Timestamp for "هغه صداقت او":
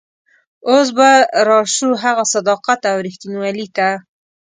2.03-2.97